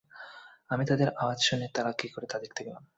আমি 0.69 0.83
তাদের 0.85 1.09
আওয়াজ 1.15 1.39
শুনে 1.41 1.67
তারা 1.73 1.91
কী 1.91 2.07
করে 2.07 2.25
তা 2.27 2.37
দেখতে 2.39 2.61
গেলাম। 2.63 2.83